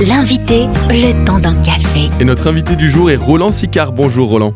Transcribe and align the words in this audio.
L'invité, 0.00 0.66
le 0.90 1.26
temps 1.26 1.40
d'un 1.40 1.60
café. 1.60 2.08
Et 2.20 2.24
notre 2.24 2.46
invité 2.46 2.76
du 2.76 2.88
jour 2.88 3.10
est 3.10 3.16
Roland 3.16 3.50
Sicard. 3.50 3.90
Bonjour 3.90 4.28
Roland. 4.28 4.54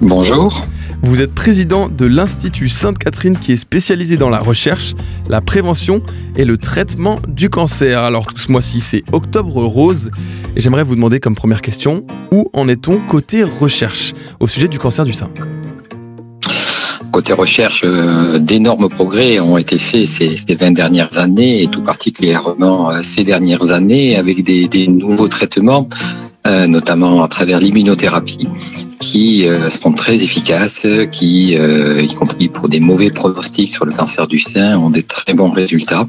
Bonjour. 0.00 0.64
Vous 1.02 1.20
êtes 1.20 1.34
président 1.34 1.88
de 1.88 2.06
l'Institut 2.06 2.68
Sainte-Catherine 2.68 3.36
qui 3.36 3.50
est 3.50 3.56
spécialisé 3.56 4.16
dans 4.16 4.30
la 4.30 4.38
recherche, 4.38 4.94
la 5.28 5.40
prévention 5.40 6.00
et 6.36 6.44
le 6.44 6.58
traitement 6.58 7.18
du 7.26 7.50
cancer. 7.50 7.98
Alors 7.98 8.26
tout 8.28 8.38
ce 8.38 8.52
mois-ci, 8.52 8.80
c'est 8.80 9.02
Octobre 9.10 9.64
Rose. 9.64 10.12
Et 10.54 10.60
j'aimerais 10.60 10.84
vous 10.84 10.94
demander 10.94 11.18
comme 11.18 11.34
première 11.34 11.60
question, 11.60 12.06
où 12.30 12.48
en 12.52 12.68
est-on 12.68 13.00
côté 13.00 13.42
recherche 13.42 14.14
au 14.38 14.46
sujet 14.46 14.68
du 14.68 14.78
cancer 14.78 15.04
du 15.04 15.12
sein? 15.12 15.28
Côté 17.14 17.32
recherche, 17.32 17.82
euh, 17.84 18.40
d'énormes 18.40 18.88
progrès 18.88 19.38
ont 19.38 19.56
été 19.56 19.78
faits 19.78 20.04
ces, 20.04 20.34
20 20.34 20.72
dernières 20.72 21.16
années 21.16 21.62
et 21.62 21.68
tout 21.68 21.80
particulièrement 21.80 22.90
euh, 22.90 23.02
ces 23.02 23.22
dernières 23.22 23.72
années 23.72 24.16
avec 24.16 24.42
des 24.42 24.88
nouveaux 24.88 25.28
traitements 25.28 25.86
euh, 26.48 26.66
notamment 26.66 27.22
à 27.22 27.28
travers 27.28 27.60
l'immunothérapie, 27.60 28.48
qui 28.98 29.46
sont 29.70 29.92
très 29.92 30.24
efficaces, 30.24 30.86
qui, 31.10 31.54
y 31.54 32.14
compris 32.14 32.48
pour 32.48 32.68
des 32.68 32.80
mauvais 32.80 33.10
pronostics 33.10 33.72
sur 33.72 33.86
le 33.86 33.92
cancer 33.92 34.26
du 34.26 34.40
sein, 34.40 34.76
ont 34.76 34.90
des 34.90 35.04
très 35.04 35.32
bons 35.34 35.50
résultats. 35.50 36.06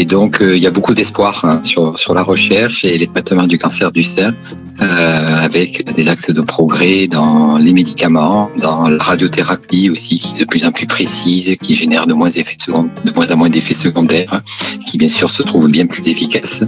Et 0.00 0.04
donc, 0.04 0.38
il 0.40 0.62
y 0.62 0.66
a 0.68 0.70
beaucoup 0.70 0.94
d'espoir 0.94 1.44
hein, 1.44 1.60
sur, 1.64 1.98
sur 1.98 2.14
la 2.14 2.22
recherche 2.22 2.84
et 2.84 2.96
les 2.96 3.08
traitements 3.08 3.48
du 3.48 3.58
cancer 3.58 3.90
du 3.90 4.04
sein, 4.04 4.32
avec 4.78 5.92
des 5.92 6.08
axes 6.08 6.30
de 6.30 6.40
progrès 6.40 7.08
dans 7.08 7.58
les 7.58 7.72
médicaments, 7.72 8.48
dans 8.60 8.88
la 8.88 9.02
radiothérapie 9.02 9.90
aussi, 9.90 10.20
qui 10.20 10.36
est 10.36 10.40
de 10.42 10.44
plus 10.44 10.64
en 10.64 10.70
plus 10.70 10.86
précise, 10.86 11.56
qui 11.60 11.74
génère 11.74 12.06
de 12.06 12.14
moins, 12.14 12.30
en 12.30 13.36
moins 13.36 13.50
d'effets 13.50 13.74
secondaires, 13.74 14.40
qui 14.86 14.98
bien 14.98 15.08
sûr 15.08 15.30
se 15.30 15.42
trouve 15.42 15.68
bien 15.68 15.86
plus 15.86 16.08
efficace, 16.08 16.62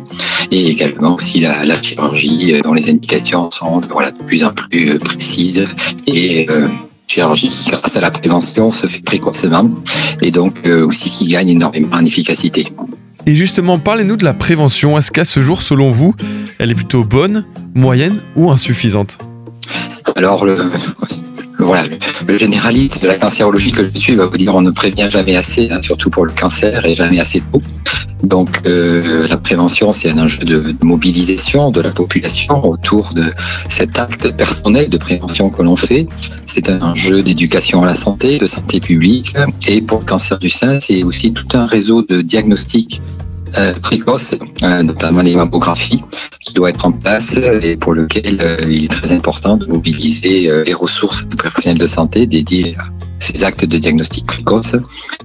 et 0.50 0.68
également 0.68 1.14
aussi 1.14 1.38
la, 1.38 1.80
chirurgie 1.80 2.60
dans 2.64 2.74
les 2.74 2.90
indications 2.90 3.48
sont 3.52 3.80
voilà, 3.92 4.10
de 4.10 4.24
plus 4.24 4.42
en 4.42 4.52
plus 4.52 4.90
euh, 4.90 4.98
précises. 4.98 5.64
Et 6.08 6.50
euh, 6.50 6.66
chirurgie 7.06 7.48
qui, 7.48 7.70
grâce 7.70 7.96
à 7.96 8.00
la 8.00 8.10
prévention, 8.10 8.72
se 8.72 8.88
fait 8.88 9.04
précocement. 9.04 9.70
Et 10.20 10.32
donc 10.32 10.54
euh, 10.66 10.84
aussi 10.84 11.10
qui 11.10 11.26
gagne 11.26 11.50
énormément 11.50 11.96
en 11.96 12.04
efficacité. 12.04 12.66
Et 13.26 13.34
justement, 13.34 13.78
parlez-nous 13.78 14.16
de 14.16 14.24
la 14.24 14.34
prévention. 14.34 14.98
Est-ce 14.98 15.10
qu'à 15.10 15.24
ce 15.24 15.42
jour, 15.42 15.62
selon 15.62 15.90
vous, 15.90 16.14
elle 16.58 16.70
est 16.70 16.74
plutôt 16.74 17.04
bonne, 17.04 17.44
moyenne 17.74 18.20
ou 18.36 18.50
insuffisante? 18.50 19.18
Alors, 20.16 20.44
le, 20.44 20.56
voilà, 21.58 21.84
le 22.26 22.38
généraliste 22.38 23.02
de 23.02 23.08
la 23.08 23.16
cancérologie 23.16 23.72
que 23.72 23.84
je 23.84 23.98
suis 23.98 24.14
va 24.14 24.26
vous 24.26 24.36
dire 24.36 24.54
on 24.54 24.62
ne 24.62 24.70
prévient 24.70 25.08
jamais 25.10 25.36
assez, 25.36 25.68
hein, 25.70 25.80
surtout 25.82 26.10
pour 26.10 26.24
le 26.24 26.32
cancer, 26.32 26.84
et 26.84 26.94
jamais 26.94 27.20
assez 27.20 27.42
tôt. 27.52 27.62
Donc 28.22 28.60
euh, 28.66 29.26
la 29.28 29.38
prévention, 29.38 29.92
c'est 29.92 30.10
un 30.10 30.18
enjeu 30.18 30.44
de, 30.44 30.74
mobilisation 30.82 31.70
de 31.70 31.80
la 31.80 31.90
population 31.90 32.64
autour 32.64 33.12
de 33.14 33.24
cet 33.68 33.98
acte 33.98 34.36
personnel 34.36 34.88
de 34.90 34.98
prévention 34.98 35.50
que 35.50 35.62
l'on 35.62 35.76
fait. 35.76 36.06
C'est 36.46 36.68
un 36.68 36.80
enjeu 36.82 37.22
d'éducation 37.22 37.82
à 37.82 37.86
la 37.86 37.94
santé, 37.94 38.38
de 38.38 38.46
santé 38.46 38.80
publique. 38.80 39.34
Et 39.68 39.80
pour 39.80 40.00
le 40.00 40.04
cancer 40.04 40.38
du 40.38 40.50
sein, 40.50 40.80
c'est 40.80 41.02
aussi 41.02 41.32
tout 41.32 41.48
un 41.54 41.66
réseau 41.66 42.02
de 42.02 42.22
diagnostics 42.22 43.00
euh, 43.58 43.72
précoces, 43.82 44.36
euh, 44.62 44.82
notamment 44.82 45.22
les 45.22 45.34
mammographies, 45.34 46.02
qui 46.38 46.54
doit 46.54 46.70
être 46.70 46.86
en 46.86 46.92
place 46.92 47.36
et 47.36 47.76
pour 47.76 47.94
lequel 47.94 48.38
euh, 48.40 48.56
il 48.68 48.84
est 48.84 48.88
très 48.88 49.10
important 49.12 49.56
de 49.56 49.66
mobiliser 49.66 50.48
les 50.64 50.74
ressources 50.74 51.26
des 51.26 51.36
professionnels 51.36 51.78
de 51.78 51.86
santé 51.86 52.26
dédiés 52.26 52.76
à 52.78 52.84
ces 53.20 53.44
actes 53.44 53.64
de 53.64 53.78
diagnostic 53.78 54.26
précoce 54.26 54.74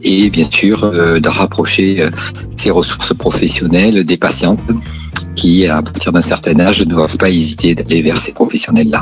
et 0.02 0.30
bien 0.30 0.48
sûr 0.52 0.84
euh, 0.84 1.20
de 1.20 1.30
rapprocher 1.30 2.08
ces 2.56 2.70
ressources 2.70 3.14
professionnelles 3.14 4.06
des 4.06 4.18
patientes 4.18 4.62
qui, 5.36 5.68
à 5.68 5.82
partir 5.82 6.12
d'un 6.12 6.22
certain 6.22 6.60
âge, 6.60 6.82
ne 6.82 6.86
doivent 6.86 7.18
pas 7.18 7.30
hésiter 7.30 7.76
d'aller 7.76 8.02
vers 8.02 8.18
ces 8.18 8.32
professionnels-là. 8.32 9.02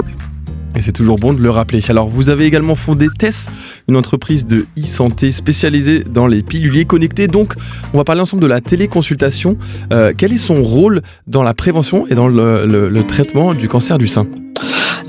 Et 0.76 0.82
c'est 0.82 0.92
toujours 0.92 1.18
bon 1.18 1.34
de 1.34 1.40
le 1.40 1.52
rappeler. 1.52 1.82
Alors, 1.90 2.08
vous 2.08 2.30
avez 2.30 2.46
également 2.46 2.76
fondé 2.76 3.08
TESS, 3.16 3.50
une 3.88 3.96
entreprise 3.96 4.46
de 4.48 4.66
e-santé 4.78 5.32
spécialisée 5.32 6.04
dans 6.04 6.26
les 6.26 6.42
piluliers 6.42 6.86
connectés. 6.86 7.28
Donc, 7.28 7.54
on 7.94 7.98
va 7.98 8.04
parler 8.04 8.22
ensemble 8.22 8.42
de 8.42 8.48
la 8.48 8.60
téléconsultation. 8.60 9.58
Euh, 9.92 10.14
quel 10.18 10.34
est 10.34 10.40
son 10.40 10.64
rôle 10.64 11.02
dans 11.28 11.44
la 11.44 11.54
prévention 11.54 12.08
et 12.08 12.16
dans 12.16 12.28
le 12.28 13.02
traitement 13.04 13.54
du 13.54 13.68
cancer 13.68 14.00
du 14.00 14.08
sein? 14.08 14.26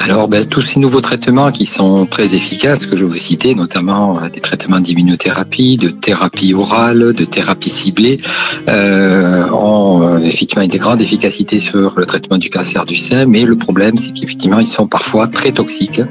Alors, 0.05 0.29
ben, 0.29 0.45
tous 0.45 0.61
ces 0.61 0.81
nouveaux 0.81 1.01
traitements 1.01 1.51
qui 1.51 1.65
sont 1.65 2.05
très 2.05 2.35
efficaces, 2.35 2.85
que 2.85 2.95
je 2.95 3.07
vous 3.07 3.17
citer, 3.17 3.55
notamment 3.55 4.21
euh, 4.21 4.29
des 4.29 4.41
traitements 4.41 4.79
d'immunothérapie, 4.79 5.79
de 5.79 5.89
thérapie 5.89 6.53
orale, 6.53 7.15
de 7.15 7.25
thérapie 7.25 7.71
ciblée, 7.71 8.21
euh, 8.69 9.49
ont 9.49 10.03
euh, 10.03 10.19
effectivement 10.19 10.63
une 10.63 10.77
grande 10.77 11.01
efficacité 11.01 11.59
sur 11.59 11.95
le 11.97 12.05
traitement 12.05 12.37
du 12.37 12.51
cancer 12.51 12.85
du 12.85 12.97
sein, 12.97 13.25
mais 13.25 13.47
le 13.47 13.57
problème, 13.57 13.97
c'est 13.97 14.13
qu'effectivement, 14.13 14.61
ils 14.61 14.67
sont 14.67 14.87
parfois 14.87 15.27
très 15.27 15.53
toxiques 15.53 16.03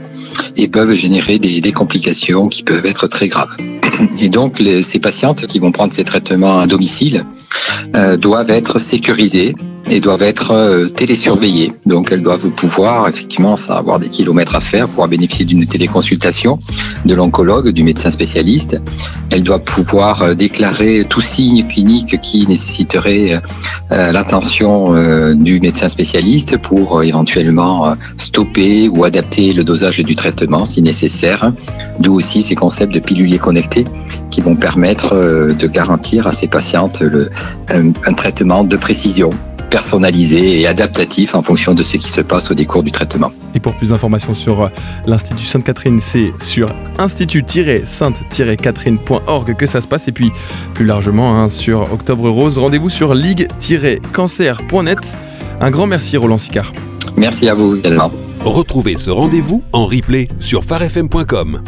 et 0.57 0.67
peuvent 0.67 0.93
générer 0.93 1.37
des, 1.37 1.71
complications 1.71 2.49
qui 2.49 2.63
peuvent 2.63 2.87
être 2.87 3.07
très 3.07 3.27
graves. 3.27 3.55
Et 4.19 4.29
donc, 4.29 4.59
ces 4.81 4.99
patientes 4.99 5.45
qui 5.45 5.59
vont 5.59 5.71
prendre 5.71 5.93
ces 5.93 6.03
traitements 6.03 6.59
à 6.59 6.65
domicile 6.65 7.25
euh, 7.95 8.17
doivent 8.17 8.49
être 8.49 8.79
sécurisées 8.79 9.55
et 9.88 9.99
doivent 9.99 10.23
être 10.23 10.51
euh, 10.51 10.88
télésurveillées. 10.88 11.73
Donc 11.85 12.09
elles 12.11 12.23
doivent 12.23 12.49
pouvoir 12.51 13.07
effectivement 13.07 13.55
avoir 13.69 13.99
des 13.99 14.09
kilomètres 14.09 14.55
à 14.55 14.61
faire 14.61 14.88
pour 14.88 15.07
bénéficier 15.07 15.45
d'une 15.45 15.66
téléconsultation 15.66 16.59
de 17.05 17.13
l'oncologue, 17.13 17.69
du 17.69 17.83
médecin 17.83 18.09
spécialiste. 18.11 18.81
Elles 19.31 19.44
doivent 19.44 19.63
pouvoir 19.63 20.21
euh, 20.21 20.33
déclarer 20.35 21.05
tout 21.09 21.21
signe 21.21 21.67
clinique 21.67 22.19
qui 22.21 22.47
nécessiterait 22.47 23.41
euh, 23.91 24.11
l'attention 24.11 24.94
du 25.35 25.59
médecin 25.59 25.89
spécialiste 25.89 26.57
pour 26.57 27.03
éventuellement 27.03 27.95
stopper 28.17 28.88
ou 28.88 29.03
adapter 29.03 29.53
le 29.53 29.63
dosage 29.63 30.00
du 30.00 30.15
traitement 30.15 30.65
si 30.65 30.81
nécessaire. 30.81 31.51
D'où 32.00 32.15
aussi 32.15 32.41
ces 32.41 32.55
concepts 32.55 32.94
de 32.94 33.00
piluliers 33.00 33.38
connectés 33.38 33.85
qui 34.31 34.41
vont 34.41 34.55
permettre 34.55 35.15
de 35.15 35.67
garantir 35.67 36.27
à 36.27 36.31
ces 36.31 36.47
patientes 36.47 37.03
un 37.69 38.13
traitement 38.13 38.63
de 38.63 38.77
précision 38.77 39.31
personnalisé 39.73 40.61
et 40.61 40.67
adaptatif 40.67 41.34
en 41.34 41.41
fonction 41.41 41.73
de 41.73 41.81
ce 41.81 41.97
qui 41.97 42.11
se 42.11 42.22
passe 42.22 42.51
au 42.51 42.53
décours 42.53 42.84
du 42.84 42.91
traitement. 42.91 43.31
Et 43.56 43.59
pour 43.59 43.73
plus 43.73 43.89
d'informations 43.89 44.35
sur 44.35 44.61
euh, 44.61 44.67
l'Institut 45.07 45.45
Sainte-Catherine, 45.45 46.00
c'est 46.00 46.31
sur 46.39 46.69
institut-sainte-catherine.org 47.00 49.56
que 49.56 49.66
ça 49.66 49.81
se 49.81 49.88
passe. 49.88 50.07
Et 50.07 50.12
puis 50.12 50.31
plus 50.75 50.85
largement 50.85 51.35
hein, 51.35 51.50
sur 51.50 51.91
Octobre 51.91 52.29
Rose, 52.29 52.59
rendez-vous 52.59 52.89
sur 52.89 53.16
ligue-cancer.net. 53.16 55.17
Un 55.59 55.72
grand 55.72 55.88
merci 55.88 56.17
Roland 56.17 56.38
Sicard. 56.38 56.72
Merci 57.17 57.50
à 57.50 57.56
vous 57.56 57.78
également. 57.78 58.12
Retrouvez 58.45 58.95
ce 58.95 59.09
rendez-vous 59.09 59.63
en 59.72 59.88
replay 59.88 60.28
sur 60.39 60.63
farfm.com. 60.63 61.63